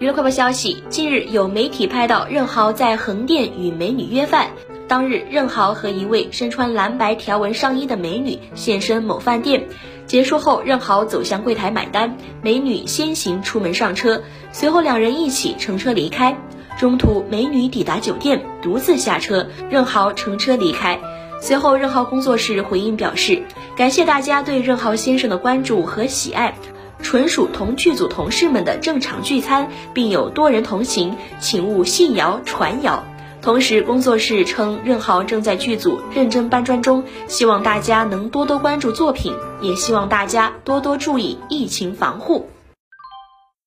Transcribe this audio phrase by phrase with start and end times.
[0.00, 4.50] 娱乐快报消息，近日有媒体拍到任豪在横店与美女约饭。
[4.86, 9.66] 当日，任豪和一位身穿蓝白条纹上衣的美女现身某饭店。
[10.06, 14.22] 结束后，任豪走向柜台买单，美女先行出门上车，
[14.52, 16.38] 随后两人一起乘车离开。
[16.78, 21.00] 中途，美女抵达酒店，独自下车，任豪乘车离开。
[21.40, 23.42] 随后，任豪工作室回应表示，
[23.76, 26.54] 感谢大家对任豪先生的关注和喜爱。
[27.02, 33.04] 纯属同剧组同事们的正常聚餐，并有多人同行，请勿信谣传谣。
[33.40, 42.48] 同时，工作室称任豪正在剧组认真搬砖中，希望大家能多多关注作品，也希望大家多多注意疫情防护。